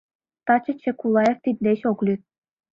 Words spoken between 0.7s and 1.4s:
Чекулаев